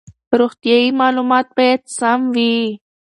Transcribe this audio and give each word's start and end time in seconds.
روغتیايي 0.39 0.87
معلومات 1.01 1.47
باید 1.57 1.81
سم 1.97 2.21
وي. 2.35 2.55